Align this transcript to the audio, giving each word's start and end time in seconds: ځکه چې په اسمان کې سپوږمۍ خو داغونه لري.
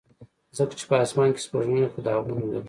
ځکه 0.57 0.73
چې 0.79 0.85
په 0.89 0.95
اسمان 1.05 1.29
کې 1.33 1.41
سپوږمۍ 1.45 1.83
خو 1.91 1.99
داغونه 2.05 2.41
لري. 2.47 2.59